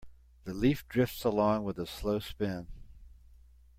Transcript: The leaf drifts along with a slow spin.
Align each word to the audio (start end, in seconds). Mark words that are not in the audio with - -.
The 0.45 0.55
leaf 0.55 0.83
drifts 0.89 1.23
along 1.25 1.63
with 1.63 1.77
a 1.77 1.85
slow 1.85 2.17
spin. 2.17 2.65